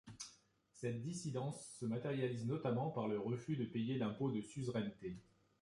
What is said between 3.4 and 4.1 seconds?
de payer